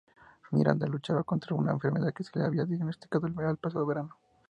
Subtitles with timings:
[0.49, 4.17] Miranda luchaba contra una enfermedad que se le había diagnosticado el pasado verano.